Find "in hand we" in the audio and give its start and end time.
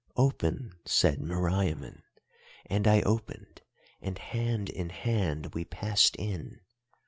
4.67-5.63